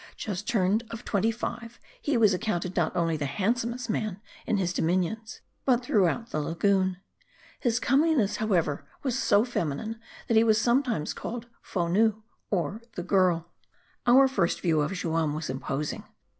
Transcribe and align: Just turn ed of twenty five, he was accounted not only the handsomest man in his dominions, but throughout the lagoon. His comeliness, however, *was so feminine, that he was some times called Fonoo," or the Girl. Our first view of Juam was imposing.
Just 0.17 0.47
turn 0.47 0.73
ed 0.73 0.83
of 0.89 1.05
twenty 1.05 1.29
five, 1.29 1.79
he 2.01 2.17
was 2.17 2.33
accounted 2.33 2.75
not 2.75 2.95
only 2.95 3.17
the 3.17 3.27
handsomest 3.27 3.87
man 3.87 4.19
in 4.47 4.57
his 4.57 4.73
dominions, 4.73 5.41
but 5.63 5.85
throughout 5.85 6.31
the 6.31 6.39
lagoon. 6.41 6.97
His 7.59 7.79
comeliness, 7.79 8.37
however, 8.37 8.83
*was 9.03 9.15
so 9.15 9.45
feminine, 9.45 9.99
that 10.27 10.37
he 10.37 10.43
was 10.43 10.59
some 10.59 10.81
times 10.81 11.13
called 11.13 11.45
Fonoo," 11.61 12.23
or 12.49 12.81
the 12.95 13.03
Girl. 13.03 13.51
Our 14.07 14.27
first 14.27 14.61
view 14.61 14.81
of 14.81 14.89
Juam 14.91 15.35
was 15.35 15.51
imposing. 15.51 16.03